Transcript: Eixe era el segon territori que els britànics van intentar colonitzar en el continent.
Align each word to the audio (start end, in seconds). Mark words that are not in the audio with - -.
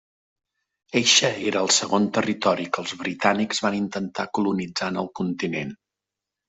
Eixe 1.01 1.29
era 1.51 1.61
el 1.65 1.69
segon 1.75 2.09
territori 2.19 2.67
que 2.73 2.83
els 2.85 2.97
britànics 3.05 3.63
van 3.67 3.81
intentar 3.83 4.29
colonitzar 4.39 4.95
en 4.95 5.03
el 5.05 5.17
continent. 5.23 5.81